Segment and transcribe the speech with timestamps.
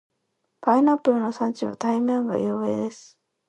[0.61, 3.19] パイナップルの産地は台湾が有名です。